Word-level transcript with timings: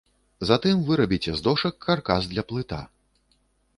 Затым 0.49 0.79
вырабіце 0.87 1.31
з 1.41 1.45
дошак 1.49 1.75
каркас 1.89 2.21
для 2.33 2.47
плыта. 2.53 2.81